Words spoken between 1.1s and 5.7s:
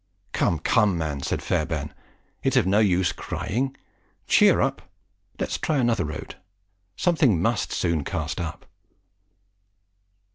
said Fairbairn, "it's of no use crying; cheer up; let's